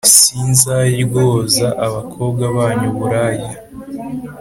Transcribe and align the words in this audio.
Sinzaryoza 0.19 1.67
abakobwa 1.85 2.43
banyu 2.55 2.87
uburaya, 2.91 3.49